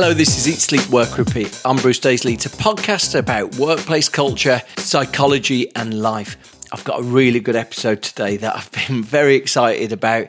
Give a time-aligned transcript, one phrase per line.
[0.00, 1.60] Hello, this is Eat Sleep Work Repeat.
[1.64, 2.34] I'm Bruce Daisley.
[2.34, 6.36] A podcast about workplace culture, psychology, and life.
[6.70, 10.28] I've got a really good episode today that I've been very excited about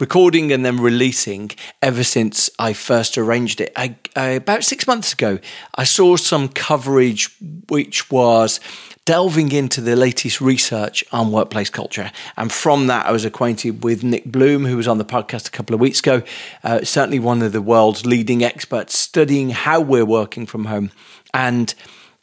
[0.00, 1.50] recording and then releasing
[1.80, 3.72] ever since I first arranged it.
[3.76, 5.38] I, about six months ago,
[5.74, 7.30] I saw some coverage
[7.68, 8.60] which was
[9.04, 12.10] delving into the latest research on workplace culture.
[12.36, 15.50] And from that, I was acquainted with Nick Bloom, who was on the podcast a
[15.50, 16.22] couple of weeks ago.
[16.62, 20.90] Uh, certainly one of the world's leading experts studying how we're working from home.
[21.34, 21.74] And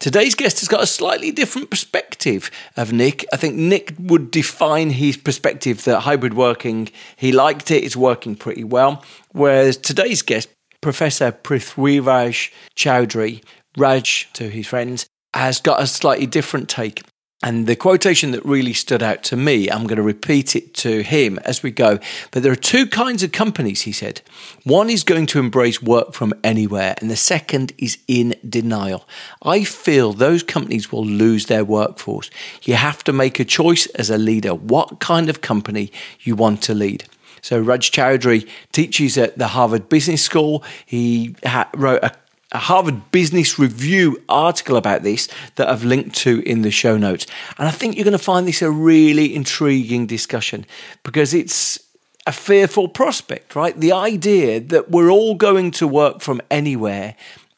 [0.01, 3.23] Today's guest has got a slightly different perspective of Nick.
[3.31, 8.35] I think Nick would define his perspective that hybrid working, he liked it, it's working
[8.35, 9.05] pretty well.
[9.31, 10.49] Whereas today's guest,
[10.81, 13.43] Professor Prithwiraj Choudhury,
[13.77, 17.03] Raj to his friends, has got a slightly different take.
[17.43, 21.01] And the quotation that really stood out to me, I'm going to repeat it to
[21.01, 21.97] him as we go.
[22.29, 24.21] But there are two kinds of companies, he said.
[24.63, 29.07] One is going to embrace work from anywhere, and the second is in denial.
[29.41, 32.29] I feel those companies will lose their workforce.
[32.61, 36.61] You have to make a choice as a leader what kind of company you want
[36.63, 37.05] to lead.
[37.41, 40.63] So Raj Choudhury teaches at the Harvard Business School.
[40.85, 42.15] He ha- wrote a
[42.51, 47.25] a Harvard Business Review article about this that I've linked to in the show notes.
[47.57, 50.65] And I think you're going to find this a really intriguing discussion
[51.03, 51.79] because it's
[52.27, 53.79] a fearful prospect, right?
[53.79, 57.15] The idea that we're all going to work from anywhere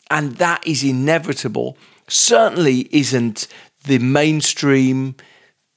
[0.09, 1.77] and that is inevitable
[2.07, 3.47] certainly isn't
[3.85, 5.15] the mainstream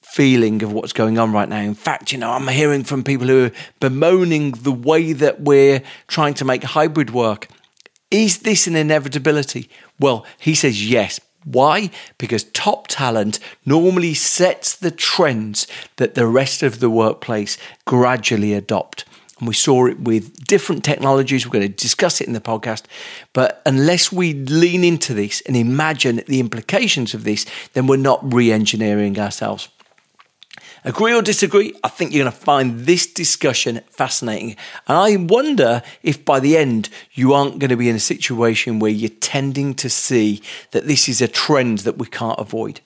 [0.02, 1.60] feeling of what's going on right now.
[1.60, 5.82] In fact, you know, I'm hearing from people who are bemoaning the way that we're
[6.06, 7.48] trying to make hybrid work
[8.10, 9.68] is this an inevitability?
[9.98, 11.20] Well, he says yes.
[11.44, 11.90] Why?
[12.18, 19.04] Because top talent normally sets the trends that the rest of the workplace gradually adopt.
[19.38, 21.46] And we saw it with different technologies.
[21.46, 22.84] We're going to discuss it in the podcast.
[23.32, 27.44] But unless we lean into this and imagine the implications of this,
[27.74, 29.68] then we're not re engineering ourselves.
[30.86, 34.50] Agree or disagree, I think you're going to find this discussion fascinating.
[34.86, 38.78] And I wonder if by the end you aren't going to be in a situation
[38.78, 42.82] where you're tending to see that this is a trend that we can't avoid.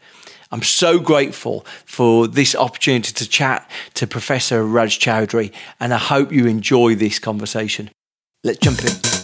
[0.51, 6.33] I'm so grateful for this opportunity to chat to Professor Raj Choudhury, and I hope
[6.33, 7.91] you enjoy this conversation.
[8.43, 9.20] Let's jump in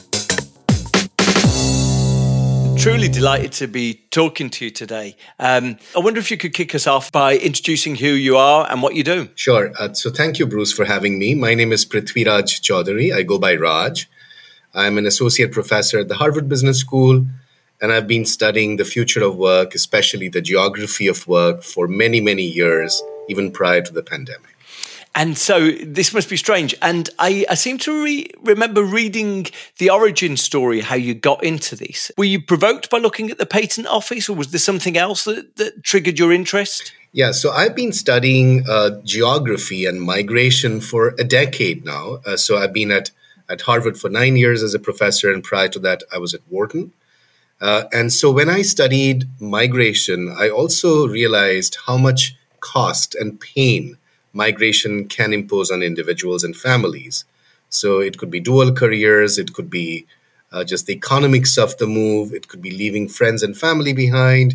[2.87, 5.17] truly delighted to be talking to you today.
[5.41, 8.81] Um, I wonder if you could kick us off by introducing who you are and
[8.81, 9.29] what you do.
[9.35, 9.73] Sure.
[9.77, 11.35] Uh, so, thank you, Bruce, for having me.
[11.35, 13.13] My name is Prithwiraj Choudhury.
[13.13, 14.09] I go by Raj.
[14.73, 17.27] I'm an associate professor at the Harvard Business School,
[17.83, 22.21] and I've been studying the future of work, especially the geography of work, for many,
[22.21, 24.56] many years, even prior to the pandemic.
[25.17, 26.75] And so this must be strange.
[26.83, 29.47] And I, I seem to re- remember reading
[29.79, 32.13] the origin story, how you got into this.
[32.19, 35.57] Were you provoked by looking at the patent office, or was there something else that,
[35.57, 36.93] that triggered your interest?
[37.13, 42.19] Yeah, so I've been studying uh, geography and migration for a decade now.
[42.27, 43.11] Uh, so I've been at,
[43.49, 46.43] at Harvard for nine years as a professor, and prior to that, I was at
[46.51, 46.93] Wharton.
[47.59, 53.97] Uh, and so when I studied migration, I also realized how much cost and pain
[54.37, 57.25] migration can impose on individuals and families.
[57.71, 60.07] So it could be dual careers, it could be
[60.53, 64.55] uh, just the economics of the move, it could be leaving friends and family behind,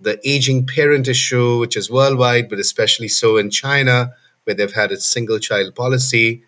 [0.00, 4.12] the aging parent issue, which is worldwide, but especially so in China,
[4.44, 6.42] where they've had a single child policy.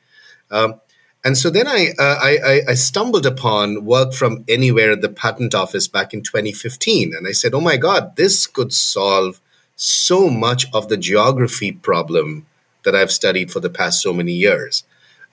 [0.50, 0.80] Um,
[1.24, 5.54] and so then I, uh, I, I stumbled upon work from anywhere at the patent
[5.54, 9.40] office back in 2015, and I said, "Oh my God, this could solve
[9.76, 12.46] so much of the geography problem
[12.84, 14.84] that I've studied for the past so many years.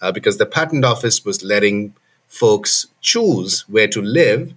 [0.01, 1.95] Uh, because the patent office was letting
[2.27, 4.53] folks choose where to live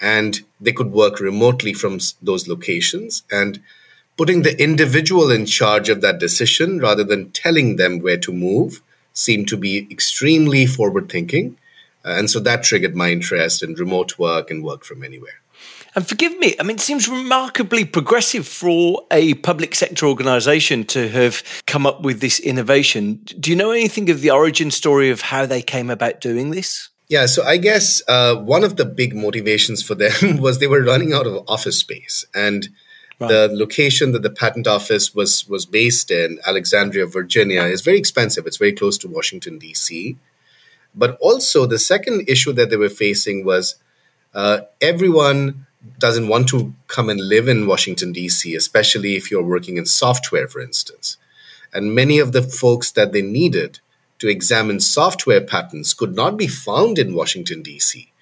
[0.00, 3.60] and they could work remotely from those locations and
[4.16, 8.82] putting the individual in charge of that decision rather than telling them where to move
[9.14, 11.56] seemed to be extremely forward thinking.
[12.04, 15.41] Uh, and so that triggered my interest in remote work and work from anywhere.
[15.94, 21.08] And forgive me, I mean, it seems remarkably progressive for a public sector organisation to
[21.10, 23.20] have come up with this innovation.
[23.38, 26.88] Do you know anything of the origin story of how they came about doing this?
[27.08, 30.82] Yeah, so I guess uh, one of the big motivations for them was they were
[30.82, 32.24] running out of office space.
[32.34, 32.70] And
[33.20, 33.28] right.
[33.28, 38.46] the location that the patent office was, was based in, Alexandria, Virginia, is very expensive.
[38.46, 40.16] It's very close to Washington, D.C.
[40.94, 43.74] But also, the second issue that they were facing was
[44.32, 45.66] uh, everyone
[45.98, 50.48] doesn't want to come and live in Washington, D.C., especially if you're working in software,
[50.48, 51.16] for instance.
[51.72, 53.80] And many of the folks that they needed
[54.18, 58.12] to examine software patents could not be found in Washington, D.C.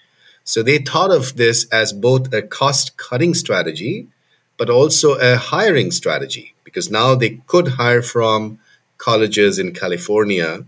[0.44, 4.08] So they thought of this as both a cost cutting strategy,
[4.56, 8.58] but also a hiring strategy, because now they could hire from
[8.98, 10.64] colleges in California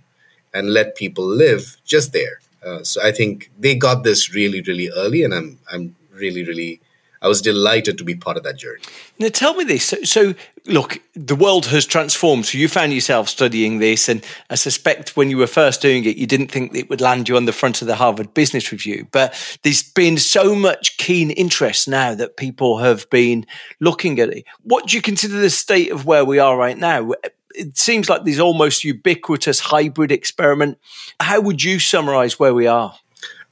[0.54, 2.40] and let people live just there.
[2.64, 6.80] Uh, so I think they got this really, really early, and I'm I'm really, really,
[7.20, 8.82] I was delighted to be part of that journey.
[9.18, 9.84] Now, tell me this.
[9.84, 10.34] So, so,
[10.66, 12.46] look, the world has transformed.
[12.46, 16.16] So, you found yourself studying this, and I suspect when you were first doing it,
[16.16, 19.06] you didn't think it would land you on the front of the Harvard Business Review.
[19.12, 23.46] But there's been so much keen interest now that people have been
[23.80, 24.44] looking at it.
[24.62, 27.12] What do you consider the state of where we are right now?
[27.54, 30.78] It seems like this almost ubiquitous hybrid experiment.
[31.20, 32.94] How would you summarize where we are?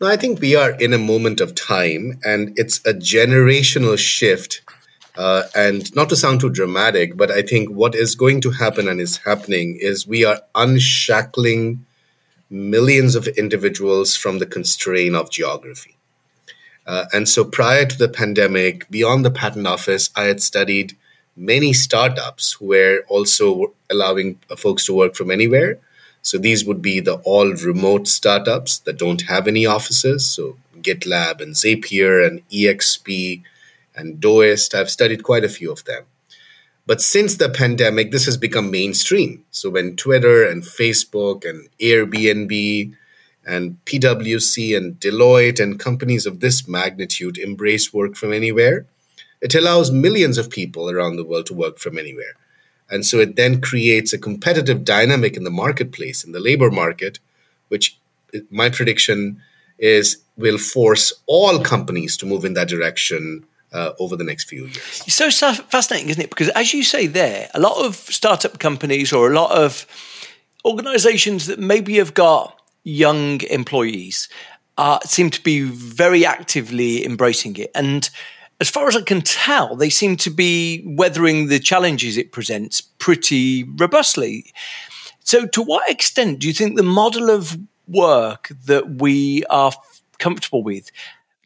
[0.01, 4.63] No, I think we are in a moment of time, and it's a generational shift.
[5.15, 8.89] Uh, and not to sound too dramatic, but I think what is going to happen
[8.89, 11.85] and is happening is we are unshackling
[12.49, 15.99] millions of individuals from the constraint of geography.
[16.87, 20.97] Uh, and so prior to the pandemic, beyond the patent office, I had studied
[21.37, 25.79] many startups who were also allowing folks to work from anywhere.
[26.23, 30.27] So these would be the all remote startups that don't have any offices.
[30.27, 33.43] So GitLab and Zapier and EXP
[33.95, 34.75] and Doist.
[34.75, 36.05] I've studied quite a few of them.
[36.87, 39.45] But since the pandemic, this has become mainstream.
[39.51, 42.95] So when Twitter and Facebook and Airbnb
[43.47, 48.87] and PwC and Deloitte and companies of this magnitude embrace work from anywhere,
[49.41, 52.35] it allows millions of people around the world to work from anywhere.
[52.91, 57.19] And so it then creates a competitive dynamic in the marketplace, in the labor market,
[57.69, 57.97] which
[58.51, 59.41] my prediction
[59.79, 64.67] is will force all companies to move in that direction uh, over the next few
[64.67, 65.03] years.
[65.07, 66.31] It's so fascinating, isn't it?
[66.31, 69.87] Because as you say there, a lot of startup companies or a lot of
[70.65, 74.29] organizations that maybe have got young employees
[74.79, 77.71] uh, seem to be very actively embracing it.
[77.75, 78.09] And
[78.61, 82.81] as far as I can tell, they seem to be weathering the challenges it presents
[82.81, 84.53] pretty robustly.
[85.21, 87.59] So, to what extent do you think the model of
[87.89, 89.73] work that we are
[90.19, 90.91] comfortable with,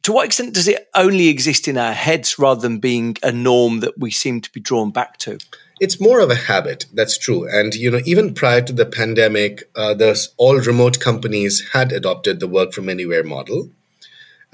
[0.03, 3.81] to what extent does it only exist in our heads rather than being a norm
[3.81, 5.39] that we seem to be drawn back to?
[5.81, 6.87] It's more of a habit.
[6.93, 7.49] That's true.
[7.49, 9.95] And you know, even prior to the pandemic, uh,
[10.37, 13.71] all remote companies had adopted the work from anywhere model.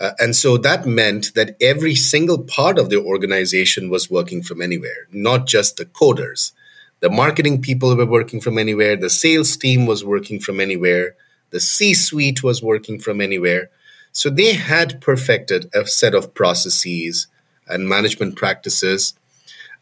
[0.00, 4.62] Uh, and so that meant that every single part of the organization was working from
[4.62, 6.52] anywhere, not just the coders.
[7.00, 11.14] The marketing people were working from anywhere, the sales team was working from anywhere,
[11.50, 13.70] the C suite was working from anywhere.
[14.12, 17.26] So they had perfected a set of processes
[17.68, 19.14] and management practices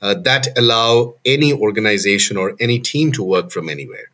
[0.02, 4.10] uh, that allow any organization or any team to work from anywhere.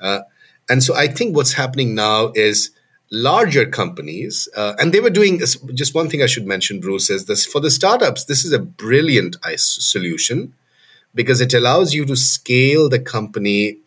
[0.00, 0.20] Uh,
[0.68, 2.70] and so I think what's happening now is
[3.14, 5.40] larger companies, uh, and they were doing
[5.74, 8.58] just one thing I should mention, Bruce, is this for the startups, this is a
[8.58, 10.52] brilliant solution
[11.14, 13.78] because it allows you to scale the company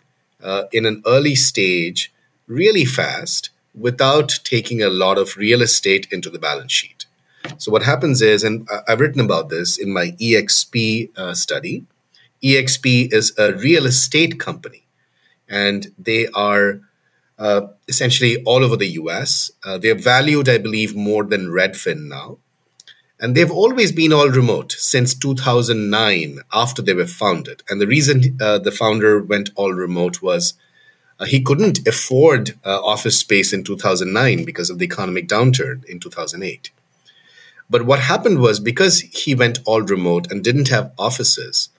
[0.41, 2.13] uh, in an early stage
[2.47, 7.05] really fast without taking a lot of real estate into the balance sheet.
[7.57, 11.85] So, what happens is, and I've written about this in my EXP uh, study,
[12.43, 14.83] EXP is a real estate company,
[15.47, 16.81] and they are
[17.37, 19.51] uh, essentially all over the US.
[19.63, 22.37] Uh, they're valued, I believe, more than Redfin now.
[23.19, 27.63] And they've always been all remote since 2009 after they were founded.
[27.69, 30.53] And the reason uh, the founder went all remote was
[31.19, 35.99] uh, he couldn't afford uh, office space in 2009 because of the economic downturn in
[35.99, 36.69] 2008.
[37.69, 41.69] But what happened was because he went all remote and didn't have offices,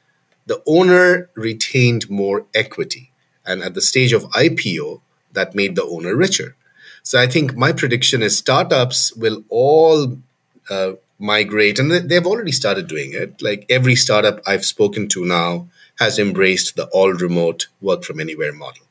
[0.47, 3.13] the owner retained more equity.
[3.47, 5.01] And at the stage of IPO,
[5.33, 6.57] that made the owner richer.
[7.03, 10.19] So I think my prediction is startups will all
[10.69, 13.41] uh, migrate, and they've already started doing it.
[13.41, 15.69] Like every startup I've spoken to now
[15.99, 18.85] has embraced the all remote work from anywhere model.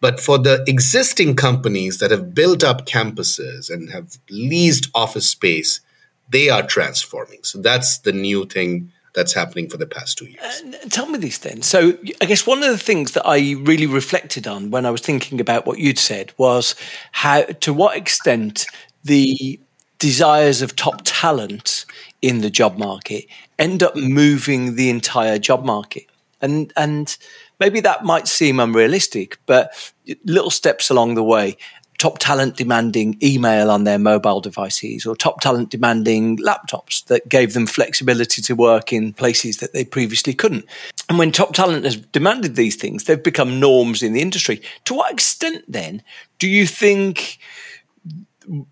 [0.00, 5.80] But for the existing companies that have built up campuses and have leased office space,
[6.28, 7.40] they are transforming.
[7.42, 10.62] So that's the new thing that's happening for the past two years.
[10.64, 11.62] Uh, tell me this then.
[11.62, 15.00] So, I guess one of the things that I really reflected on when I was
[15.00, 16.74] thinking about what you'd said was
[17.12, 18.66] how, to what extent
[19.04, 19.58] the
[19.98, 21.86] desires of top talent
[22.20, 23.26] in the job market
[23.58, 26.06] end up moving the entire job market.
[26.40, 27.16] And, and
[27.60, 29.92] maybe that might seem unrealistic, but
[30.24, 31.56] little steps along the way
[31.98, 37.54] top talent demanding email on their mobile devices or top talent demanding laptops that gave
[37.54, 40.64] them flexibility to work in places that they previously couldn't.
[41.08, 44.62] And when top talent has demanded these things, they've become norms in the industry.
[44.84, 46.02] To what extent then
[46.38, 47.38] do you think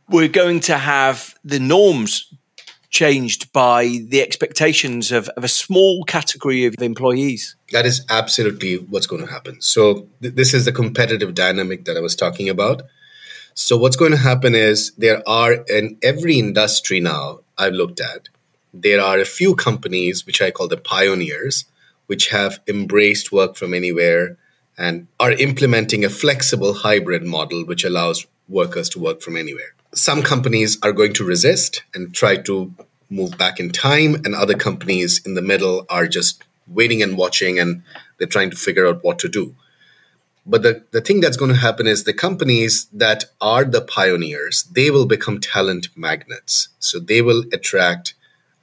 [0.08, 2.32] we're going to have the norms
[2.90, 7.56] changed by the expectations of, of, a small category of employees.
[7.72, 9.62] That is absolutely what's going to happen.
[9.62, 12.82] So, th- this is the competitive dynamic that I was talking about.
[13.54, 18.28] So what's going to happen is there are in every industry now I've looked at,
[18.72, 21.66] there are a few companies which I call the pioneers,
[22.06, 24.38] which have embraced work from anywhere
[24.78, 29.74] and are implementing a flexible hybrid model which allows workers to work from anywhere.
[29.94, 32.72] Some companies are going to resist and try to
[33.10, 37.58] move back in time, and other companies in the middle are just waiting and watching
[37.58, 37.82] and
[38.16, 39.54] they're trying to figure out what to do.
[40.44, 44.64] But the, the thing that's going to happen is the companies that are the pioneers,
[44.64, 46.68] they will become talent magnets.
[46.80, 48.14] So they will attract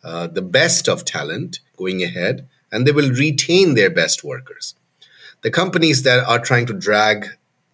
[0.03, 4.75] uh, the best of talent going ahead and they will retain their best workers.
[5.41, 7.25] The companies that are trying to drag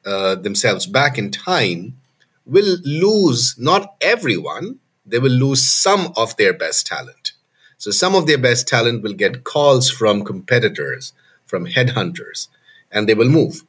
[0.06, 1.98] uh, themselves back in time
[2.46, 7.34] will lose not everyone, they will lose some of their best talent.
[7.78, 11.14] So some of their best talent will get calls from competitors,
[11.46, 12.48] from headhunters,
[12.92, 13.64] and they will move.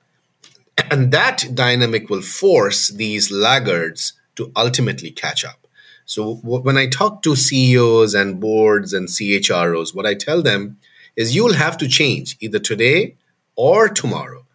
[0.91, 5.67] And that dynamic will force these laggards to ultimately catch up.
[6.05, 10.79] So when I talk to CEOs and boards and CHROs, what I tell them
[11.17, 13.17] is you'll have to change either today
[13.57, 14.47] or tomorrow.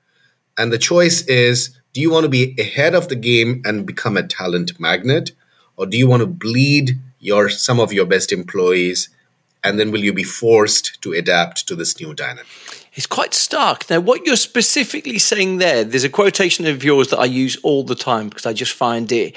[0.57, 4.15] And the choice is do you want to be ahead of the game and become
[4.15, 5.31] a talent magnet
[5.75, 9.09] or do you want to bleed your some of your best employees
[9.63, 12.80] and then will you be forced to adapt to this new dynamic?
[12.93, 13.89] It's quite stark.
[13.89, 17.83] Now, what you're specifically saying there, there's a quotation of yours that I use all
[17.83, 19.35] the time because I just find it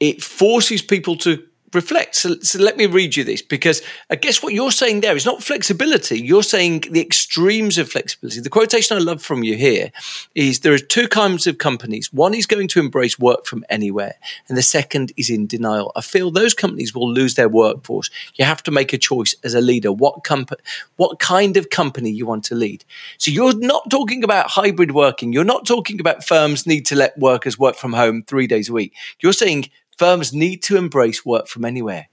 [0.00, 2.16] it forces people to reflect.
[2.16, 5.24] So, so, let me read you this because I guess what you're saying there is
[5.24, 6.20] not flexibility.
[6.20, 8.40] You're saying the extremes of flexibility.
[8.40, 9.92] The quotation I love from you here
[10.34, 12.12] is there are two kinds of companies.
[12.12, 14.14] One is going to embrace work from anywhere,
[14.48, 15.92] and the second is in denial.
[15.96, 18.10] I feel those companies will lose their workforce.
[18.34, 20.60] You have to make a choice as a leader what comp-
[20.96, 22.84] what kind of company you want to lead.
[23.18, 25.32] So you're not talking about hybrid working.
[25.32, 28.72] You're not talking about firms need to let workers work from home three days a
[28.72, 28.94] week.
[29.20, 32.08] You're saying firms need to embrace work from anywhere.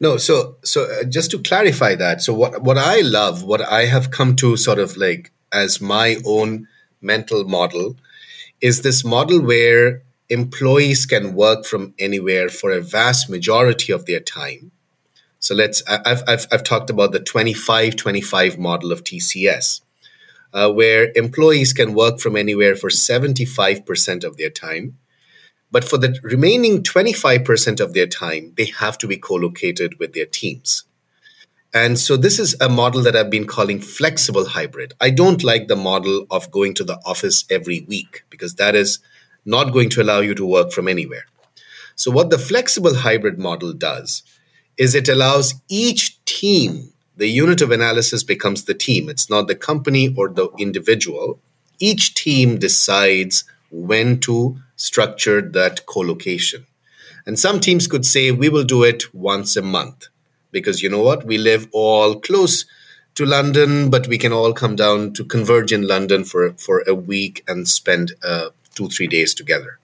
[0.00, 3.84] No, so so uh, just to clarify that, so what what I love, what I
[3.84, 6.66] have come to sort of like as my own
[7.00, 7.96] mental model
[8.60, 14.20] is this model where employees can work from anywhere for a vast majority of their
[14.20, 14.72] time.
[15.38, 19.82] So let's I've I've, I've talked about the 25 25 model of TCS.
[20.50, 24.96] Uh, where employees can work from anywhere for 75% of their time
[25.70, 30.14] but for the remaining 25% of their time, they have to be co located with
[30.14, 30.84] their teams.
[31.74, 34.94] And so this is a model that I've been calling flexible hybrid.
[35.00, 39.00] I don't like the model of going to the office every week because that is
[39.44, 41.26] not going to allow you to work from anywhere.
[41.94, 44.22] So, what the flexible hybrid model does
[44.78, 49.08] is it allows each team, the unit of analysis becomes the team.
[49.08, 51.40] It's not the company or the individual.
[51.80, 56.66] Each team decides when to structure that co-location.
[57.26, 60.08] And some teams could say, we will do it once a month
[60.50, 61.24] because you know what?
[61.24, 62.64] We live all close
[63.16, 66.94] to London, but we can all come down to converge in London for, for a
[66.94, 69.78] week and spend uh, two, three days together.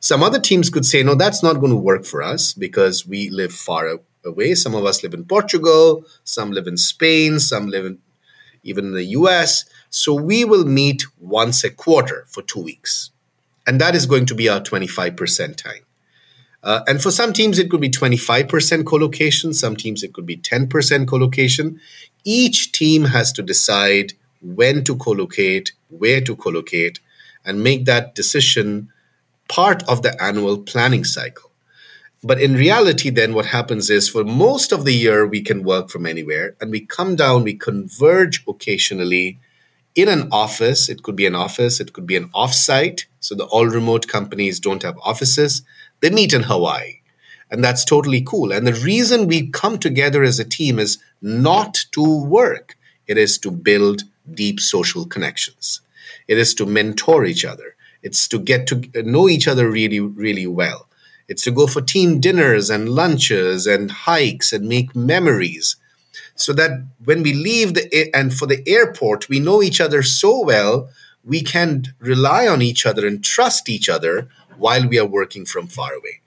[0.00, 3.28] Some other teams could say, no, that's not going to work for us because we
[3.28, 4.54] live far away.
[4.54, 7.98] Some of us live in Portugal, some live in Spain, some live in
[8.62, 9.64] even in the US.
[9.90, 13.10] So we will meet once a quarter for two weeks.
[13.66, 15.82] And that is going to be our 25% time.
[16.62, 19.52] Uh, and for some teams, it could be 25% co-location.
[19.52, 21.80] Some teams, it could be 10% co-location.
[22.24, 27.00] Each team has to decide when to co-locate, where to co-locate,
[27.44, 28.90] and make that decision
[29.48, 31.50] part of the annual planning cycle.
[32.22, 35.90] But in reality, then what happens is for most of the year, we can work
[35.90, 39.38] from anywhere and we come down, we converge occasionally
[39.94, 40.88] in an office.
[40.88, 43.04] It could be an office, it could be an offsite.
[43.26, 45.62] So the all remote companies don't have offices.
[46.00, 47.00] They meet in Hawaii.
[47.50, 48.52] And that's totally cool.
[48.52, 53.38] And the reason we come together as a team is not to work, it is
[53.38, 54.02] to build
[54.32, 55.80] deep social connections,
[56.26, 60.46] it is to mentor each other, it's to get to know each other really, really
[60.46, 60.88] well.
[61.28, 65.76] It's to go for team dinners and lunches and hikes and make memories
[66.36, 70.44] so that when we leave the and for the airport we know each other so
[70.44, 70.88] well
[71.26, 75.66] we can rely on each other and trust each other while we are working from
[75.66, 76.20] far away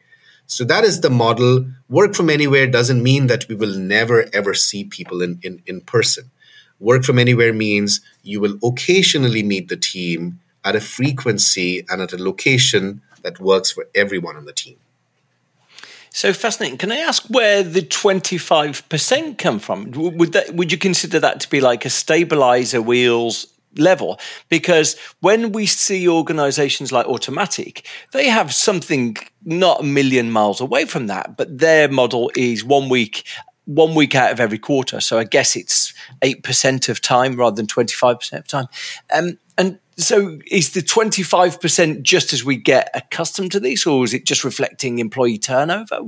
[0.46, 4.54] so that is the model work from anywhere doesn't mean that we will never ever
[4.54, 6.30] see people in, in, in person
[6.80, 12.14] work from anywhere means you will occasionally meet the team at a frequency and at
[12.14, 14.78] a location that works for everyone on the team
[16.12, 16.78] so fascinating.
[16.78, 19.92] Can I ask where the twenty five percent come from?
[19.92, 23.46] Would that would you consider that to be like a stabilizer wheels
[23.78, 24.20] level?
[24.50, 30.86] Because when we see organisations like Automattic they have something not a million miles away
[30.86, 33.26] from that, but their model is one week
[33.66, 35.00] one week out of every quarter.
[35.00, 38.68] So I guess it's eight percent of time rather than twenty five percent of time.
[39.14, 44.14] Um, and so is the 25% just as we get accustomed to this or is
[44.14, 46.00] it just reflecting employee turnover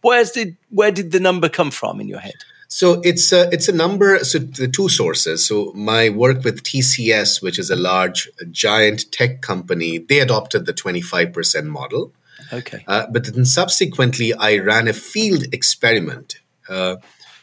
[0.00, 2.34] where's the where did the number come from in your head
[2.68, 5.44] so it's a, it's a number so the two sources.
[5.44, 10.74] So my work with TCS which is a large giant tech company they adopted the
[10.74, 12.12] 25% model.
[12.52, 12.84] Okay.
[12.86, 16.96] Uh, but then subsequently I ran a field experiment uh,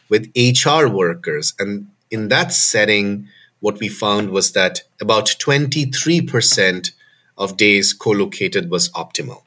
[0.08, 1.54] with HR workers.
[1.58, 3.28] And in that setting
[3.60, 6.92] what we found was that about 23%
[7.38, 9.42] of days co-located was optimal.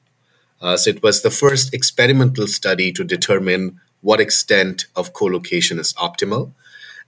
[0.60, 5.93] Uh, so it was the first experimental study to determine what extent of co-location is
[5.93, 6.51] optimal.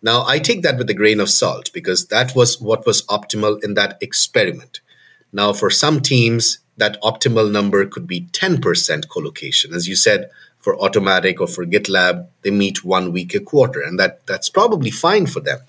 [0.02, 3.63] Now I take that with a grain of salt because that was what was optimal
[3.63, 4.80] in that experiment.
[5.32, 9.73] Now for some teams, that optimal number could be 10% co-location.
[9.73, 13.99] As you said, for Automattic or for GitLab, they meet one week a quarter, and
[13.99, 15.60] that, that's probably fine for them.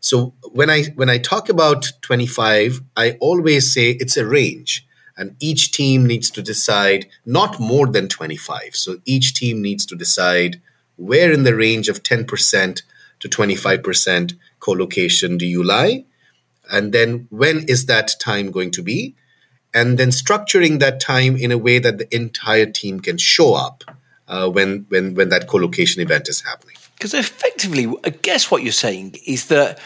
[0.00, 4.86] So when I when I talk about 25, I always say it's a range
[5.18, 8.76] and each team needs to decide not more than 25.
[8.76, 10.62] So each team needs to decide
[10.96, 12.82] where in the range of 10%
[13.20, 16.04] to 25% co-location do you lie?
[16.70, 19.16] And then when is that time going to be?
[19.74, 23.84] And then structuring that time in a way that the entire team can show up
[24.28, 26.76] uh, when, when, when that co-location event is happening.
[26.94, 29.78] Because effectively, I guess what you're saying is that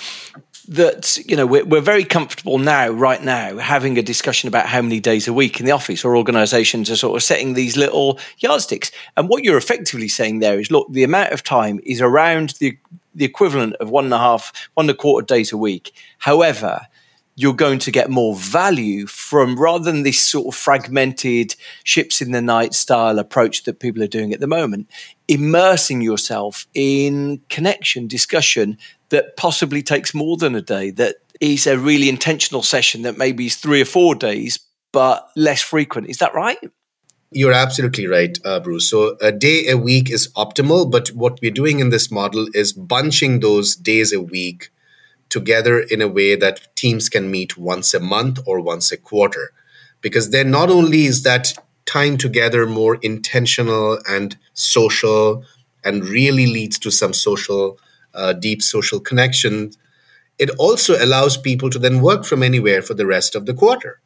[0.69, 4.81] that you know we're, we're very comfortable now right now having a discussion about how
[4.81, 8.19] many days a week in the office or organizations are sort of setting these little
[8.39, 8.91] yardsticks.
[9.17, 12.79] And what you're effectively saying there is look the amount of time is around the
[13.15, 15.93] the equivalent of one and a half one and a quarter days a week.
[16.19, 16.87] However
[17.35, 22.31] you're going to get more value from rather than this sort of fragmented ships in
[22.31, 24.87] the night style approach that people are doing at the moment,
[25.33, 31.79] immersing yourself in connection, discussion that possibly takes more than a day, that is a
[31.79, 34.59] really intentional session that maybe is three or four days,
[34.93, 36.09] but less frequent.
[36.09, 36.59] Is that right?
[37.31, 38.91] You're absolutely right, uh, Bruce.
[38.91, 42.75] So a day a week is optimal, but what we're doing in this model is
[42.75, 44.71] bunching those days a week
[45.31, 49.53] together in a way that teams can meet once a month or once a quarter.
[50.03, 51.55] Because then not only is that
[51.93, 55.45] time together more intentional and social
[55.85, 57.79] and really leads to some social,
[58.15, 59.71] uh, deep social connection,
[60.39, 64.01] it also allows people to then work from anywhere for the rest of the quarter.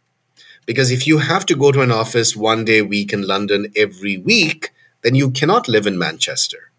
[0.66, 3.72] Because if you have to go to an office one day a week in London
[3.76, 4.72] every week,
[5.02, 6.72] then you cannot live in Manchester.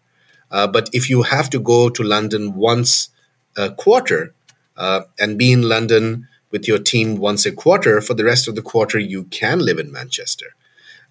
[0.50, 3.08] Uh, but if you have to go to London once
[3.56, 4.34] a quarter,
[4.76, 8.54] uh, and be in London with your team once a quarter, for the rest of
[8.54, 10.46] the quarter, you can live in Manchester.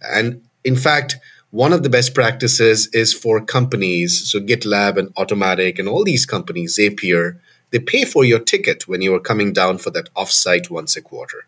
[0.01, 1.17] And in fact,
[1.51, 6.25] one of the best practices is for companies, so GitLab and Automattic and all these
[6.25, 7.39] companies, Zapier,
[7.71, 11.01] they pay for your ticket when you are coming down for that offsite once a
[11.01, 11.47] quarter.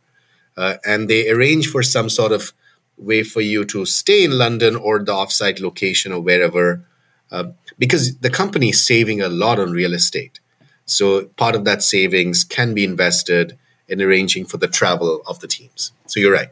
[0.57, 2.53] Uh, and they arrange for some sort of
[2.97, 6.83] way for you to stay in London or the offsite location or wherever,
[7.31, 7.45] uh,
[7.77, 10.39] because the company is saving a lot on real estate.
[10.85, 13.57] So part of that savings can be invested
[13.87, 15.91] in arranging for the travel of the teams.
[16.07, 16.49] So you're right.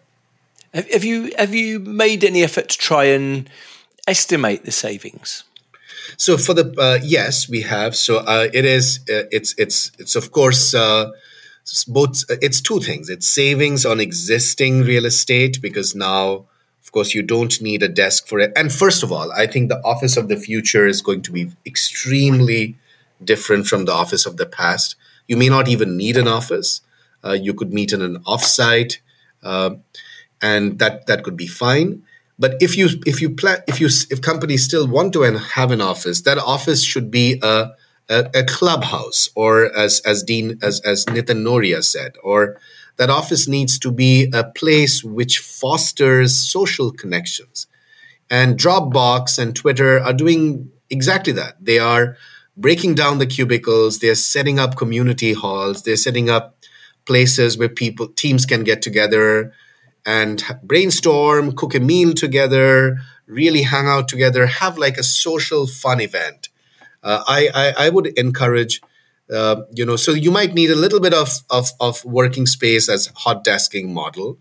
[0.73, 3.49] Have you have you made any effort to try and
[4.07, 5.43] estimate the savings?
[6.17, 7.95] So for the uh, yes, we have.
[7.95, 11.11] So uh, it is uh, it's it's it's of course uh,
[11.87, 13.09] both it's two things.
[13.09, 16.45] It's savings on existing real estate because now
[16.83, 18.51] of course you don't need a desk for it.
[18.55, 21.51] And first of all i think the office of the future is going to be
[21.65, 22.75] extremely
[23.23, 24.95] different from the office of the past.
[25.27, 26.81] You may not even need an office.
[27.23, 28.99] Uh, you could meet in an offsite.
[29.43, 29.71] Uh,
[30.41, 32.01] and that that could be fine
[32.39, 35.81] but if you if you plan if you if companies still want to have an
[35.81, 37.69] office that office should be a
[38.09, 42.59] a, a clubhouse, or as as Dean as as Nitin Nohria said, or
[42.97, 47.67] that office needs to be a place which fosters social connections.
[48.29, 51.63] And Dropbox and Twitter are doing exactly that.
[51.63, 52.17] They are
[52.55, 56.55] breaking down the cubicles, they're setting up community halls, they're setting up
[57.05, 59.53] places where people teams can get together
[60.07, 66.01] and brainstorm, cook a meal together, really hang out together, have like a social fun
[66.01, 66.49] event.
[67.03, 68.81] Uh, I, I, I would encourage
[69.31, 72.87] uh, you know so you might need a little bit of, of of working space
[72.87, 74.39] as hot desking model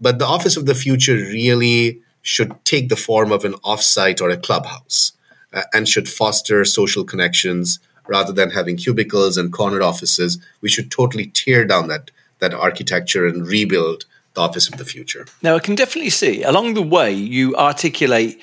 [0.00, 4.30] but the office of the future really should take the form of an offsite or
[4.30, 5.12] a clubhouse
[5.52, 10.38] uh, and should foster social connections rather than having cubicles and corner offices.
[10.60, 15.26] We should totally tear down that that architecture and rebuild the office of the future
[15.42, 18.40] now i can definitely see along the way you articulate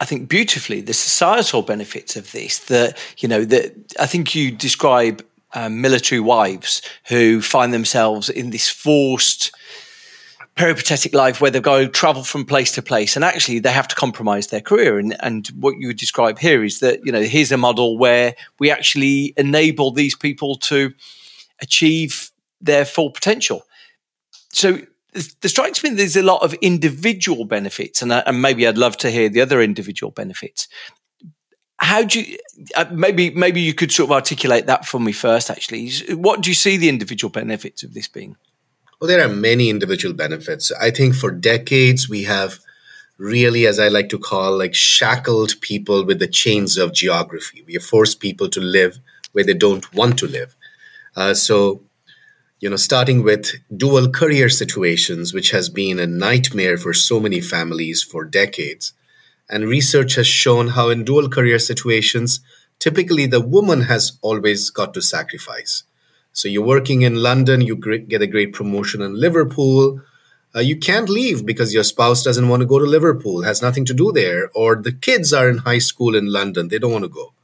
[0.00, 2.58] I think beautifully the societal benefits of this.
[2.58, 8.50] That you know that I think you describe um, military wives who find themselves in
[8.50, 9.52] this forced
[10.56, 13.96] peripatetic life where they go travel from place to place and actually they have to
[13.96, 17.56] compromise their career and and what you describe here is that you know here's a
[17.56, 20.92] model where we actually enable these people to
[21.60, 23.62] achieve their full potential
[24.52, 24.78] so
[25.14, 29.10] there strikes me there's a lot of individual benefits, and, and maybe I'd love to
[29.10, 30.68] hear the other individual benefits.
[31.78, 32.38] How do you
[32.76, 35.50] uh, maybe maybe you could sort of articulate that for me first?
[35.50, 38.36] Actually, what do you see the individual benefits of this being?
[39.00, 40.72] Well, there are many individual benefits.
[40.72, 42.58] I think for decades we have
[43.18, 47.62] really, as I like to call, like shackled people with the chains of geography.
[47.66, 48.98] We have forced people to live
[49.32, 50.56] where they don't want to live.
[51.16, 51.82] Uh, so
[52.64, 57.38] you know, starting with dual career situations, which has been a nightmare for so many
[57.38, 58.94] families for decades.
[59.50, 62.40] And research has shown how in dual career situations,
[62.78, 65.82] typically the woman has always got to sacrifice.
[66.32, 70.00] So you're working in London, you get a great promotion in Liverpool.
[70.56, 73.84] Uh, you can't leave because your spouse doesn't want to go to Liverpool, has nothing
[73.84, 77.04] to do there, or the kids are in high school in London, they don't want
[77.04, 77.34] to go.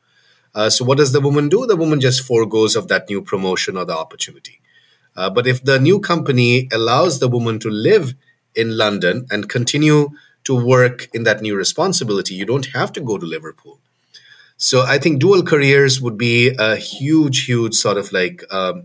[0.55, 1.67] Uh, so what does the woman do?
[1.67, 4.61] The woman just foregoes of that new promotion or the opportunity.
[5.17, 8.15] Uh, but if the new company allows the woman to live
[8.55, 10.11] in London and continue
[10.45, 13.79] to work in that new responsibility, you don't have to go to Liverpool.
[14.57, 18.85] So I think dual careers would be a huge, huge sort of like, um,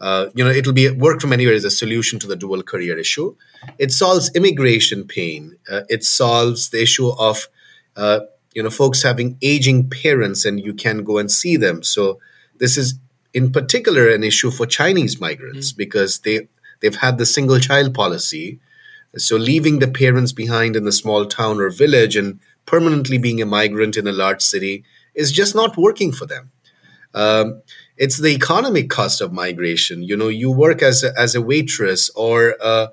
[0.00, 2.98] uh, you know, it'll be work from anywhere is a solution to the dual career
[2.98, 3.36] issue.
[3.78, 5.56] It solves immigration pain.
[5.70, 7.48] Uh, it solves the issue of,
[7.94, 8.20] uh,
[8.54, 11.82] you know, folks having aging parents and you can go and see them.
[11.82, 12.18] So
[12.58, 12.94] this is
[13.34, 15.76] in particular an issue for Chinese migrants mm.
[15.76, 16.48] because they
[16.80, 18.58] they've had the single child policy.
[19.16, 23.46] So leaving the parents behind in the small town or village and permanently being a
[23.46, 26.50] migrant in a large city is just not working for them.
[27.14, 27.62] Um,
[27.96, 30.02] it's the economic cost of migration.
[30.02, 32.86] You know, you work as a, as a waitress or uh,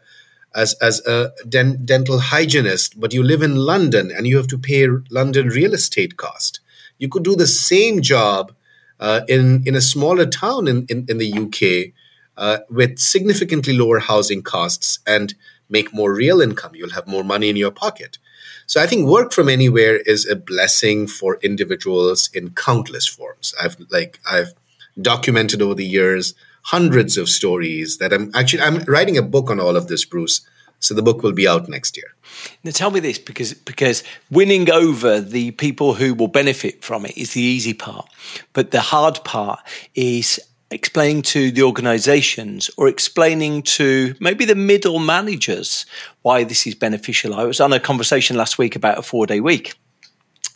[0.54, 4.58] as as a den- dental hygienist, but you live in London and you have to
[4.58, 6.60] pay London real estate cost.
[6.98, 8.54] You could do the same job
[9.00, 11.94] uh, in in a smaller town in in, in the UK
[12.38, 15.36] uh, with significantly lower housing costs and
[15.70, 16.74] make more real income.
[16.74, 18.18] You'll have more money in your pocket.
[18.66, 23.54] So I think work from anywhere is a blessing for individuals in countless forms.
[23.62, 24.54] I've like I've
[25.02, 26.34] documented over the years
[26.64, 30.42] hundreds of stories that I'm actually I'm writing a book on all of this, Bruce.
[30.80, 32.16] So the book will be out next year.
[32.64, 37.18] Now tell me this because because winning over the people who will benefit from it
[37.18, 38.10] is the easy part.
[38.54, 39.60] But the hard part
[39.96, 40.40] is
[40.72, 45.86] explaining to the organizations or explaining to maybe the middle managers
[46.22, 47.34] why this is beneficial.
[47.34, 49.74] I was on a conversation last week about a four day week.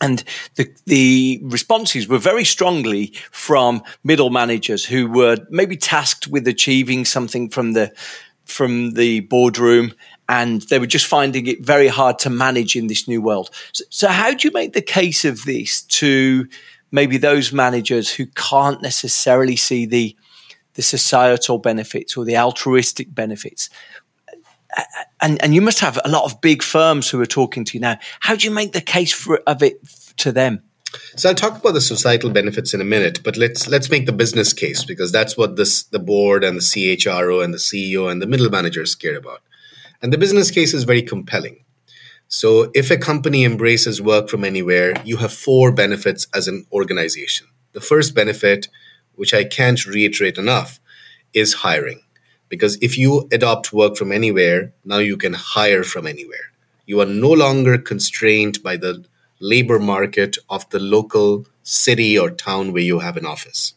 [0.01, 0.23] And
[0.55, 7.05] the, the responses were very strongly from middle managers who were maybe tasked with achieving
[7.05, 7.93] something from the
[8.45, 9.93] from the boardroom
[10.29, 13.49] and they were just finding it very hard to manage in this new world.
[13.73, 16.47] So, so, how do you make the case of this to
[16.91, 20.15] maybe those managers who can't necessarily see the
[20.75, 23.69] the societal benefits or the altruistic benefits?
[25.21, 27.79] And, and you must have a lot of big firms who are talking to you
[27.79, 27.99] now.
[28.21, 29.79] How do you make the case for of it
[30.17, 30.63] to them?
[31.15, 34.11] So I'll talk about the societal benefits in a minute, but let's let's make the
[34.11, 38.21] business case because that's what this the board and the CHRO and the CEO and
[38.21, 39.41] the middle managers care about.
[40.03, 41.63] And the business case is very compelling.
[42.27, 47.47] So if a company embraces work from anywhere, you have four benefits as an organization.
[47.71, 48.67] The first benefit,
[49.15, 50.81] which I can't reiterate enough,
[51.33, 52.01] is hiring.
[52.49, 56.51] Because if you adopt work from anywhere, now you can hire from anywhere.
[56.85, 59.05] You are no longer constrained by the
[59.39, 63.73] labor market of the local city or town where you have an office.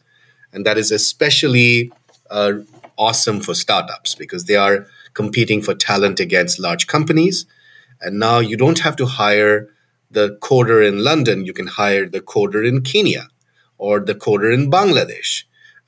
[0.51, 1.91] And that is especially
[2.29, 2.53] uh,
[2.97, 4.87] awesome for startups because they are
[5.21, 7.45] competing for talent against large companies.
[7.99, 9.67] And now you don't have to hire
[10.17, 13.25] the coder in London, you can hire the coder in Kenya
[13.77, 15.31] or the coder in Bangladesh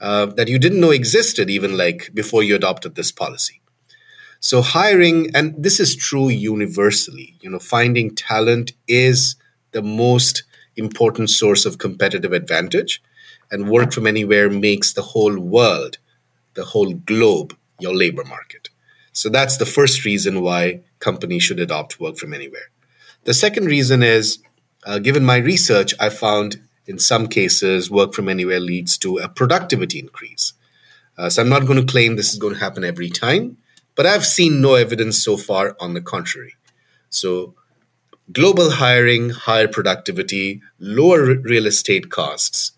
[0.02, 3.62] uh, that you didn't know existed even like before you adopted this policy.
[4.40, 9.36] So hiring, and this is true universally, you know, finding talent is
[9.72, 10.44] the most
[10.76, 13.02] important source of competitive advantage.
[13.52, 15.98] And work from anywhere makes the whole world,
[16.54, 18.70] the whole globe, your labor market.
[19.20, 22.72] So that's the first reason why companies should adopt work from anywhere.
[23.26, 24.40] The second reason is,
[24.86, 29.28] uh, given my research, I found in some cases work from anywhere leads to a
[29.28, 30.54] productivity increase.
[31.18, 33.58] Uh, so I'm not going to claim this is going to happen every time,
[33.96, 36.56] but I've seen no evidence so far on the contrary.
[37.10, 37.56] So
[38.32, 42.72] global hiring, higher productivity, lower real estate costs.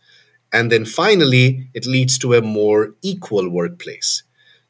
[0.52, 4.24] And then finally, it leads to a more equal workplace.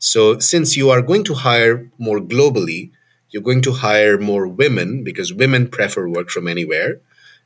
[0.03, 2.89] So, since you are going to hire more globally,
[3.29, 6.99] you're going to hire more women because women prefer work from anywhere.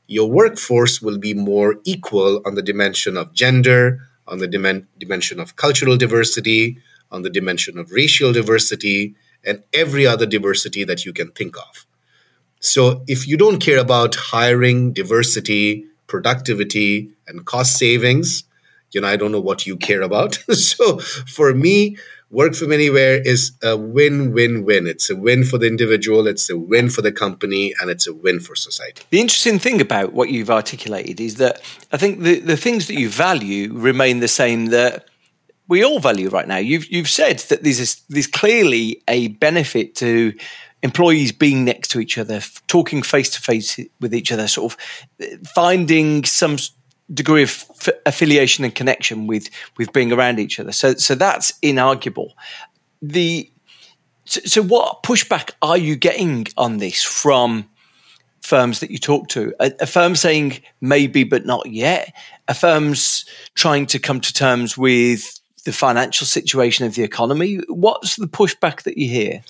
[0.08, 5.41] Your workforce will be more equal on the dimension of gender, on the dim- dimension
[5.41, 6.78] of cultural diversity,
[7.12, 11.86] on the dimension of racial diversity, and every other diversity that you can think of.
[12.62, 18.46] So if you don't care about hiring, diversity, productivity, and cost savings,
[18.96, 20.36] you know, I don't know what you care about.
[20.54, 21.98] so for me,
[22.36, 24.86] work from anywhere is a win win win.
[24.88, 28.13] It's a win for the individual, it's a win for the company, and it's a
[28.13, 29.02] win for society.
[29.10, 32.95] The interesting thing about what you've articulated is that I think the, the things that
[32.95, 35.06] you value remain the same that
[35.67, 36.58] we all value right now.
[36.58, 40.34] You've, you've said that there's, there's clearly a benefit to
[40.84, 44.78] employees being next to each other, talking face to face with each other, sort of
[45.21, 46.58] uh, finding some
[47.13, 50.72] degree of f- affiliation and connection with with being around each other.
[50.72, 52.32] So so that's inarguable.
[53.02, 53.52] The
[54.26, 57.70] so, so what pushback are you getting on this from
[58.41, 59.54] firms that you talk to?
[59.60, 62.13] A, a firm saying maybe but not yet.
[62.48, 67.60] A firm's trying to come to terms with the financial situation of the economy.
[67.68, 69.44] What's the pushback that you hear?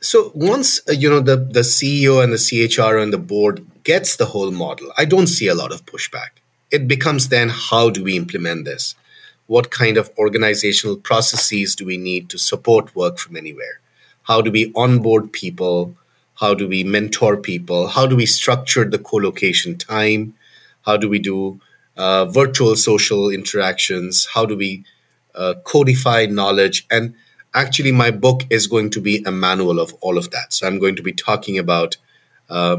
[0.00, 4.16] So once uh, you know the the CEO and the CHR and the board gets
[4.16, 6.40] the whole model, I don't see a lot of pushback.
[6.70, 8.94] It becomes then how do we implement this?
[9.46, 13.80] What kind of organizational processes do we need to support work from anywhere?
[14.24, 15.96] How do we onboard people?
[16.34, 17.88] How do we mentor people?
[17.88, 20.34] How do we structure the co-location time?
[20.82, 21.60] How do we do
[21.96, 24.26] uh, virtual social interactions?
[24.26, 24.84] How do we
[25.34, 27.14] uh, codify knowledge and
[27.54, 30.78] actually my book is going to be a manual of all of that so i'm
[30.78, 31.96] going to be talking about
[32.50, 32.78] uh,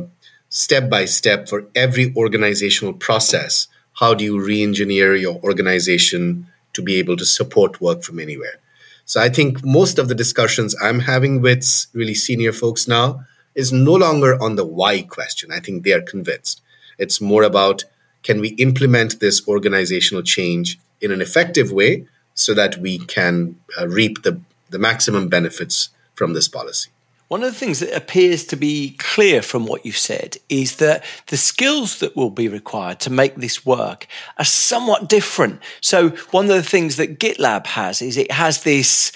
[0.50, 3.68] step by step for every organizational process
[4.00, 8.60] how do you re-engineer your organization to be able to support work from anywhere?
[9.06, 13.74] So i think most of the discussions i'm having with really senior folks now is
[13.74, 15.52] no longer on the why question.
[15.52, 16.62] I think they are convinced.
[16.98, 17.84] It's more about
[18.24, 23.88] can we implement this organizational change in an effective way so that we can uh,
[23.88, 26.90] reap the the maximum benefits from this policy.
[27.30, 31.06] One of the things that appears to be clear from what you've said is that
[31.28, 34.08] the skills that will be required to make this work
[34.40, 35.62] are somewhat different.
[35.80, 39.12] So, one of the things that GitLab has is it has this,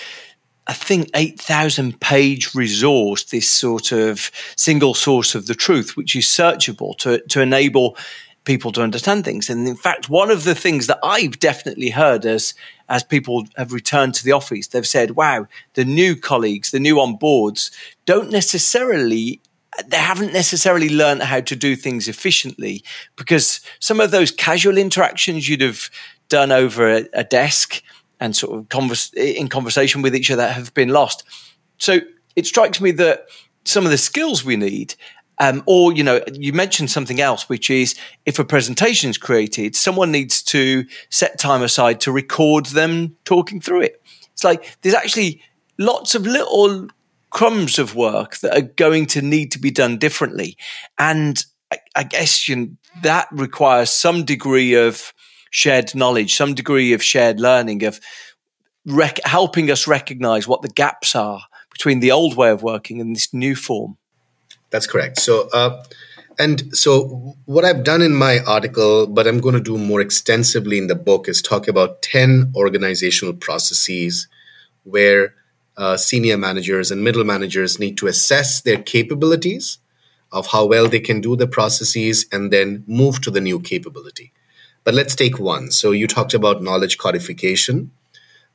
[0.68, 6.26] I think, 8,000 page resource, this sort of single source of the truth, which is
[6.26, 7.98] searchable to, to enable
[8.46, 9.50] people to understand things.
[9.50, 12.54] And in fact, one of the things that I've definitely heard as
[12.90, 17.00] as people have returned to the office, they've said, "Wow, the new colleagues, the new
[17.00, 17.72] on boards,
[18.06, 19.42] don't necessarily."
[19.88, 22.84] They haven't necessarily learned how to do things efficiently
[23.16, 25.90] because some of those casual interactions you'd have
[26.30, 27.82] done over a, a desk
[28.20, 31.24] and sort of converse, in conversation with each other have been lost.
[31.80, 32.02] So
[32.36, 33.26] it strikes me that
[33.66, 34.96] some of the skills we need
[35.40, 39.76] um, or, you know, you mentioned something else, which is if a presentation is created,
[39.76, 44.02] someone needs to set time aside to record them talking through it.
[44.34, 45.42] It's like there's actually
[45.78, 46.88] lots of little
[47.30, 50.56] crumbs of work that are going to need to be done differently.
[51.00, 51.44] And
[51.96, 52.68] I guess you know,
[53.02, 55.14] that requires some degree of
[55.50, 58.00] shared knowledge, some degree of shared learning, of
[58.86, 61.42] rec- helping us recognize what the gaps are
[61.72, 63.98] between the old way of working and this new form.
[64.74, 65.20] That's correct.
[65.20, 65.84] So, uh,
[66.40, 70.80] and so what I've done in my article, but I'm going to do more extensively
[70.80, 74.28] in the book, is talk about 10 organizational processes
[74.84, 75.36] where
[75.78, 79.78] uh, senior managers and middle managers need to assess their capabilities
[80.32, 84.32] of how well they can do the processes and then move to the new capability.
[84.84, 85.70] But let's take one.
[85.70, 87.92] So you talked about knowledge codification.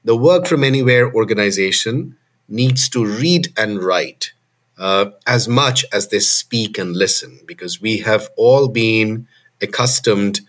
[0.04, 2.16] The work from anywhere organization
[2.48, 4.32] needs to read and write
[4.78, 9.26] uh, as much as they speak and listen, because we have all been
[9.60, 10.40] accustomed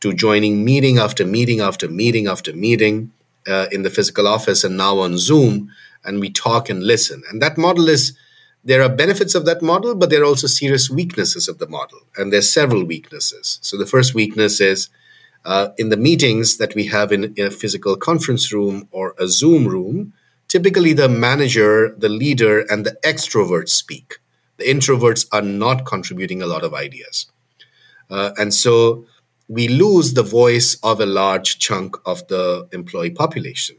[0.00, 3.10] to joining meeting after meeting after meeting after meeting
[3.46, 5.70] uh, in the physical office and now on Zoom,
[6.04, 7.22] and we talk and listen.
[7.30, 8.16] And that model is
[8.64, 12.00] there are benefits of that model, but there are also serious weaknesses of the model,
[12.16, 13.58] and there's several weaknesses.
[13.62, 14.90] So the first weakness is
[15.44, 19.28] uh, in the meetings that we have in, in a physical conference room or a
[19.28, 20.12] Zoom room
[20.48, 24.18] typically the manager, the leader, and the extroverts speak.
[24.56, 27.30] The introverts are not contributing a lot of ideas.
[28.10, 29.06] Uh, and so
[29.46, 33.76] we lose the voice of a large chunk of the employee population.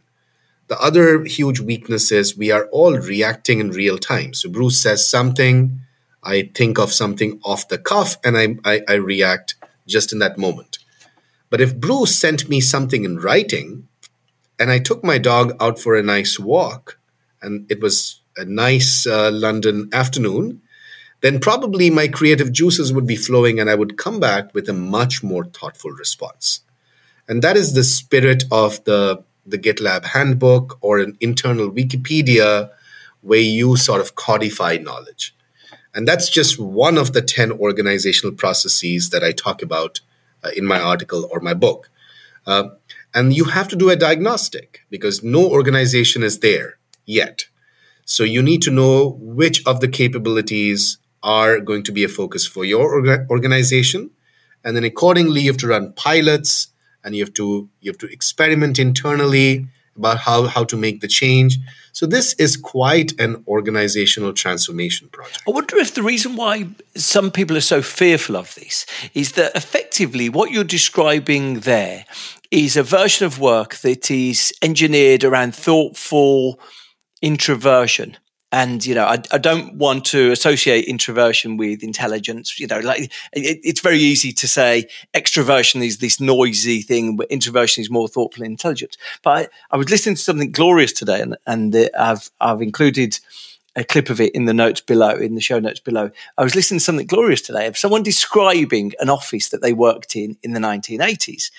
[0.67, 4.33] The other huge weakness is we are all reacting in real time.
[4.33, 5.81] So Bruce says something,
[6.23, 9.55] I think of something off the cuff, and I, I, I react
[9.87, 10.77] just in that moment.
[11.49, 13.87] But if Bruce sent me something in writing,
[14.59, 16.99] and I took my dog out for a nice walk,
[17.41, 20.61] and it was a nice uh, London afternoon,
[21.21, 24.73] then probably my creative juices would be flowing and I would come back with a
[24.73, 26.61] much more thoughtful response.
[27.27, 32.71] And that is the spirit of the, the GitLab handbook or an internal Wikipedia
[33.21, 35.35] where you sort of codify knowledge.
[35.93, 39.99] And that's just one of the 10 organizational processes that I talk about
[40.43, 41.89] uh, in my article or my book.
[42.47, 42.69] Uh,
[43.13, 47.45] and you have to do a diagnostic because no organization is there yet.
[48.05, 52.45] So you need to know which of the capabilities are going to be a focus
[52.45, 54.11] for your organization.
[54.63, 56.69] And then accordingly, you have to run pilots
[57.03, 59.67] and you have to you have to experiment internally
[59.99, 61.57] about how, how to make the change.
[61.91, 65.43] So this is quite an organizational transformation project.
[65.47, 69.55] I wonder if the reason why some people are so fearful of this is that
[69.55, 72.05] effectively what you're describing there
[72.51, 76.59] is a version of work that is engineered around thoughtful
[77.21, 78.17] introversion
[78.51, 83.03] and you know I, I, don't want to associate introversion with intelligence you know like
[83.03, 88.07] it, it's very easy to say extroversion is this noisy thing but introversion is more
[88.07, 92.29] thoughtful and intelligent but i, I was listening to something glorious today and, and i've
[92.41, 93.19] i've included
[93.75, 96.09] a clip of it in the notes below, in the show notes below.
[96.37, 100.15] I was listening to something glorious today of someone describing an office that they worked
[100.15, 101.51] in in the 1980s.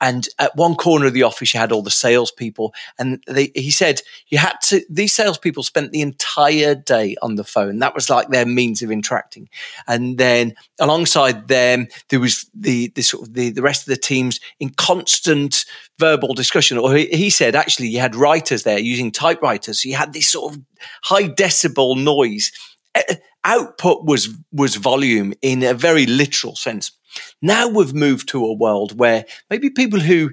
[0.00, 2.74] And at one corner of the office, you had all the salespeople.
[2.98, 7.44] And they, he said you had to, these salespeople spent the entire day on the
[7.44, 7.78] phone.
[7.78, 9.48] That was like their means of interacting.
[9.86, 13.96] And then alongside them, there was the, the sort of the, the rest of the
[13.96, 15.64] teams in constant
[15.98, 16.76] verbal discussion.
[16.76, 19.82] Or he, he said, actually, you had writers there using typewriters.
[19.82, 20.62] So you had this sort of
[21.04, 22.52] high decibel noise.
[23.44, 26.90] Output was, was volume in a very literal sense.
[27.42, 30.30] Now we've moved to a world where maybe people who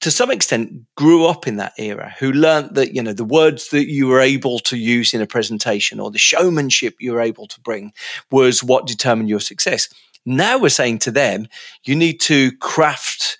[0.00, 3.70] to some extent grew up in that era who learned that you know the words
[3.70, 7.46] that you were able to use in a presentation or the showmanship you were able
[7.46, 7.92] to bring
[8.30, 9.88] was what determined your success.
[10.26, 11.46] Now we're saying to them
[11.84, 13.38] you need to craft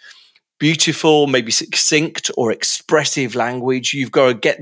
[0.59, 3.93] beautiful maybe succinct or expressive language.
[3.93, 4.59] You've got to get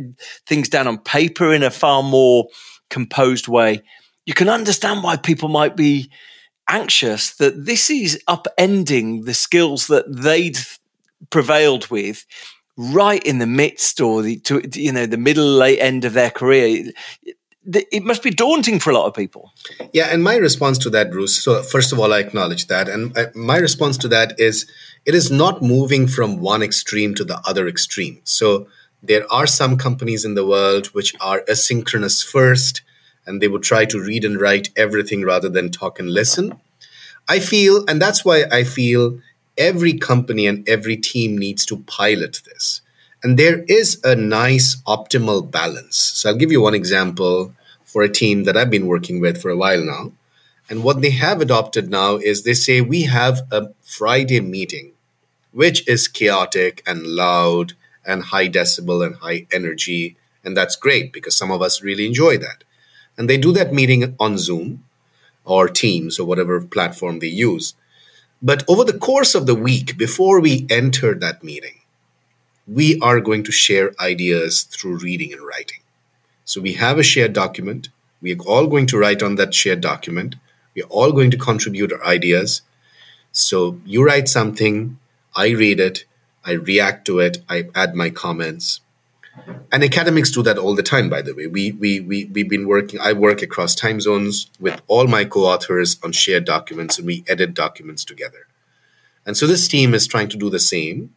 [0.46, 2.48] things down on paper in a far more
[2.90, 3.82] composed way.
[4.26, 6.10] You can understand why people might be
[6.72, 10.58] anxious that this is upending the skills that they'd
[11.30, 12.26] prevailed with
[12.76, 16.30] right in the midst or the to, you know the middle late end of their
[16.30, 16.90] career.
[17.64, 19.52] It must be daunting for a lot of people.
[19.92, 23.16] Yeah and my response to that bruce so first of all i acknowledge that and
[23.16, 24.66] uh, my response to that is
[25.04, 28.20] it is not moving from one extreme to the other extreme.
[28.24, 28.68] So
[29.02, 32.82] there are some companies in the world which are asynchronous first
[33.26, 36.60] and they would try to read and write everything rather than talk and listen.
[37.28, 39.18] I feel, and that's why I feel
[39.56, 42.80] every company and every team needs to pilot this.
[43.22, 45.96] And there is a nice optimal balance.
[45.96, 47.54] So I'll give you one example
[47.84, 50.12] for a team that I've been working with for a while now.
[50.68, 54.92] And what they have adopted now is they say we have a Friday meeting,
[55.52, 60.16] which is chaotic and loud and high decibel and high energy.
[60.44, 62.64] And that's great because some of us really enjoy that.
[63.16, 64.84] And they do that meeting on Zoom.
[65.44, 67.74] Or Teams or whatever platform they use.
[68.40, 71.80] But over the course of the week, before we enter that meeting,
[72.66, 75.80] we are going to share ideas through reading and writing.
[76.44, 77.88] So we have a shared document.
[78.20, 80.36] We are all going to write on that shared document.
[80.74, 82.62] We are all going to contribute our ideas.
[83.32, 84.98] So you write something,
[85.34, 86.04] I read it,
[86.44, 88.80] I react to it, I add my comments.
[89.72, 91.46] And academics do that all the time, by the way.
[91.46, 95.46] We, we, we, we've been working, I work across time zones with all my co
[95.46, 98.46] authors on shared documents, and we edit documents together.
[99.24, 101.14] And so this team is trying to do the same.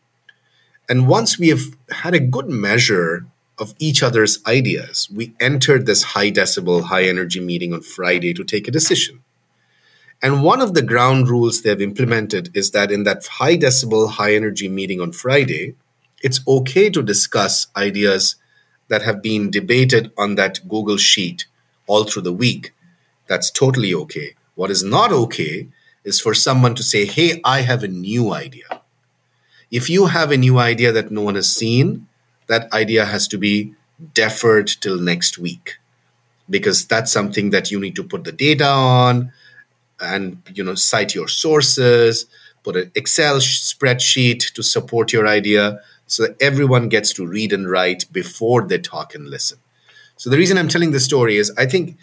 [0.88, 3.26] And once we have had a good measure
[3.58, 8.44] of each other's ideas, we entered this high decibel, high energy meeting on Friday to
[8.44, 9.24] take a decision.
[10.22, 14.34] And one of the ground rules they've implemented is that in that high decibel, high
[14.34, 15.76] energy meeting on Friday,
[16.22, 18.36] it's okay to discuss ideas
[18.88, 21.46] that have been debated on that Google Sheet
[21.88, 22.74] all through the week.
[23.28, 24.36] That's totally okay.
[24.56, 25.68] What is not okay
[26.04, 28.82] is for someone to say, Hey, I have a new idea.
[29.72, 32.08] If you have a new idea that no one has seen,
[32.48, 33.74] that idea has to be
[34.14, 35.78] deferred till next week
[36.50, 39.32] because that's something that you need to put the data on
[40.00, 42.26] and you know cite your sources
[42.64, 47.70] put an excel spreadsheet to support your idea so that everyone gets to read and
[47.70, 49.58] write before they talk and listen.
[50.18, 51.98] So the reason i'm telling this story is i think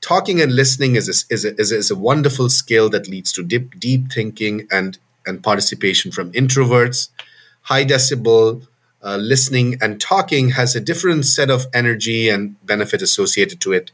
[0.00, 3.32] talking and listening is a, is a, is a, is a wonderful skill that leads
[3.32, 7.10] to deep, deep thinking and and participation from introverts.
[7.62, 8.66] High decibel
[9.02, 13.90] uh, listening and talking has a different set of energy and benefit associated to it.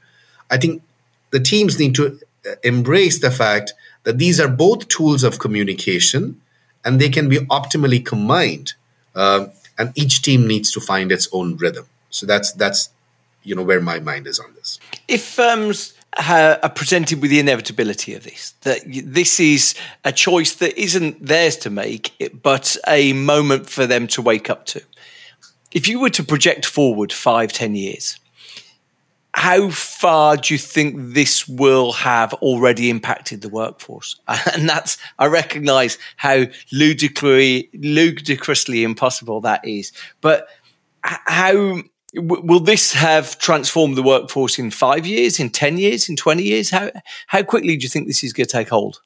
[0.50, 0.82] I think
[1.30, 2.20] the teams need to
[2.62, 3.74] embrace the fact
[4.04, 6.40] that these are both tools of communication
[6.84, 8.74] and they can be optimally combined
[9.16, 9.46] uh,
[9.78, 11.86] and each team needs to find its own rhythm.
[12.10, 12.90] So that's that's
[13.42, 14.78] you know where my mind is on this.
[15.08, 20.78] If firms are presented with the inevitability of this that this is a choice that
[20.80, 24.82] isn't theirs to make but a moment for them to wake up to.
[25.72, 28.18] If you were to project forward five ten years
[29.36, 34.16] how far do you think this will have already impacted the workforce?
[34.54, 39.92] And that's, I recognize how ludicrously, ludicrously impossible that is.
[40.22, 40.48] But
[41.04, 41.82] how
[42.14, 46.70] will this have transformed the workforce in five years, in 10 years, in 20 years?
[46.70, 46.90] How,
[47.26, 49.02] how quickly do you think this is going to take hold?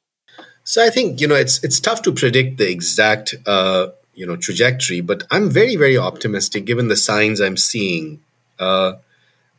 [0.62, 4.37] So I think, you know, it's, it's tough to predict the exact, uh, you know,
[4.37, 8.22] trajectory, but I'm very, very optimistic given the signs I'm seeing.
[8.61, 8.93] Uh,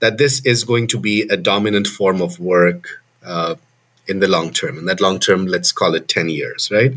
[0.01, 3.55] that this is going to be a dominant form of work uh,
[4.07, 4.77] in the long term.
[4.77, 6.93] And that long term, let's call it 10 years, right?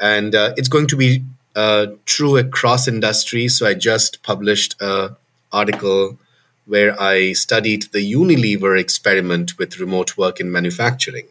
[0.00, 1.24] And uh, it's going to be
[1.54, 3.56] uh, true across industries.
[3.56, 5.14] So I just published an
[5.52, 6.18] article
[6.64, 11.26] where I studied the Unilever experiment with remote work in manufacturing.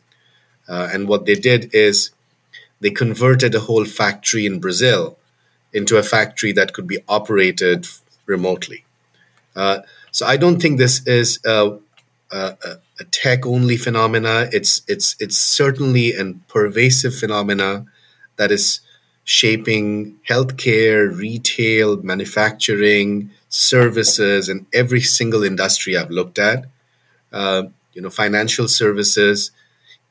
[0.69, 2.11] Uh, and what they did is
[2.79, 5.17] they converted a whole factory in Brazil
[5.73, 7.87] into a factory that could be operated
[8.27, 8.83] remotely.
[10.11, 11.77] So I don't think this is a,
[12.31, 12.55] a,
[12.99, 14.49] a tech only phenomena.
[14.51, 17.85] It's it's it's certainly a pervasive phenomena
[18.37, 18.81] that is
[19.23, 26.65] shaping healthcare, retail, manufacturing, services, and every single industry I've looked at.
[27.31, 29.51] Uh, you know, financial services,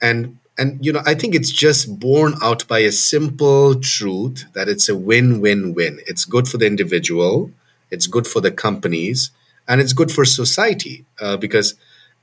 [0.00, 4.68] and and you know, I think it's just borne out by a simple truth that
[4.68, 6.00] it's a win-win-win.
[6.06, 7.50] It's good for the individual,
[7.90, 9.30] it's good for the companies,
[9.70, 11.76] and it's good for society uh, because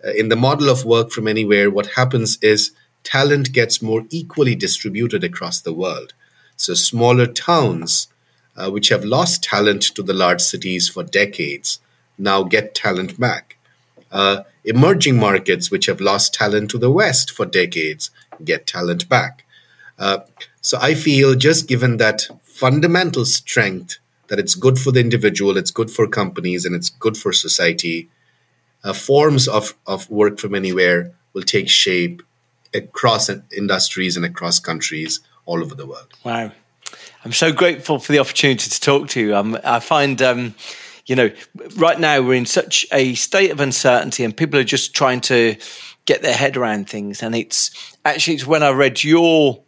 [0.06, 2.72] uh, in the model of work from anywhere what happens is
[3.04, 6.14] talent gets more equally distributed across the world.
[6.58, 8.10] So smaller towns
[8.58, 11.80] uh, which have lost talent to the large cities for decades
[12.18, 13.58] now get talent back.
[14.12, 18.12] Uh, emerging markets which have lost talent to the west for decades
[18.44, 19.46] get talent back.
[19.98, 20.20] Uh,
[20.68, 25.72] so i feel just given that fundamental strength that it's good for the individual, it's
[25.72, 28.10] good for companies, and it's good for society.
[28.84, 32.22] Uh, forms of, of work from anywhere will take shape
[32.74, 36.14] across industries and across countries all over the world.
[36.24, 36.52] Wow.
[37.26, 39.36] I'm so grateful for the opportunity to talk to you.
[39.36, 40.56] Um, I find, um,
[41.06, 41.32] you know,
[41.76, 45.56] right now we're in such a state of uncertainty and people are just trying to
[46.06, 47.22] get their head around things.
[47.22, 49.62] And it's actually, it's when I read your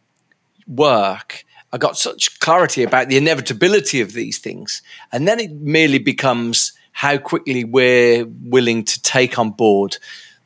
[0.67, 4.81] work I got such clarity about the inevitability of these things.
[5.11, 9.97] And then it merely becomes how quickly we're willing to take on board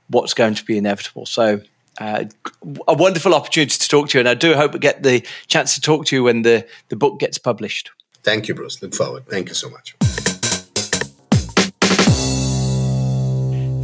[0.10, 1.26] what's going to be inevitable.
[1.26, 1.62] So,
[2.00, 2.26] uh,
[2.88, 4.20] a wonderful opportunity to talk to you.
[4.20, 6.96] And I do hope we get the chance to talk to you when the, the
[6.96, 7.92] book gets published.
[8.24, 8.82] Thank you, Bruce.
[8.82, 9.28] Look forward.
[9.28, 9.96] Thank you so much.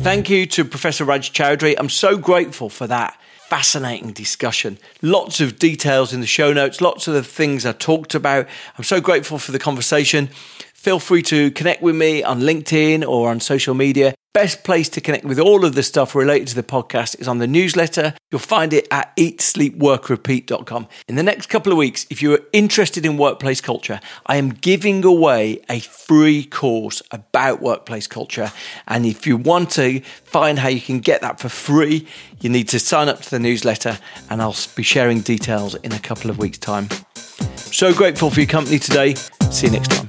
[0.01, 1.75] Thank you to Professor Raj Choudhury.
[1.77, 3.19] I'm so grateful for that
[3.49, 4.77] fascinating discussion.
[5.01, 8.47] Lots of details in the show notes, lots of the things I talked about.
[8.77, 10.29] I'm so grateful for the conversation.
[10.79, 14.15] Feel free to connect with me on LinkedIn or on social media.
[14.33, 17.39] Best place to connect with all of the stuff related to the podcast is on
[17.39, 18.13] the newsletter.
[18.31, 20.87] You'll find it at eatsleepworkrepeat.com.
[21.09, 25.03] In the next couple of weeks, if you're interested in workplace culture, I am giving
[25.03, 28.53] away a free course about workplace culture.
[28.87, 32.07] And if you want to find how you can get that for free,
[32.39, 33.99] you need to sign up to the newsletter
[34.29, 36.87] and I'll be sharing details in a couple of weeks' time.
[37.57, 39.15] So grateful for your company today.
[39.51, 40.08] See you next time.